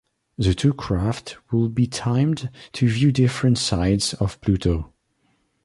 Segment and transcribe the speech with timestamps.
[0.39, 4.91] The two craft would be timed to view different sides of Pluto.